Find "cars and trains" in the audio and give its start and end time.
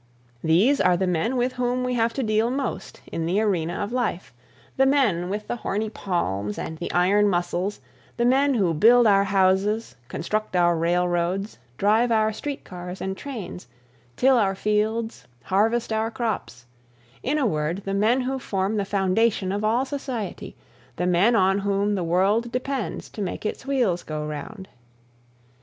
12.63-13.67